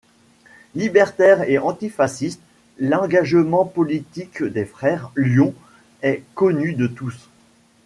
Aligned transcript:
Libertaires 0.73 1.43
et 1.43 1.59
antifascistes, 1.59 2.41
l’engagement 2.79 3.65
politique 3.65 4.41
des 4.41 4.65
frères 4.65 5.11
Lion 5.13 5.53
est 6.01 6.23
connu 6.33 6.73
de 6.73 6.87
tous. 6.87 7.29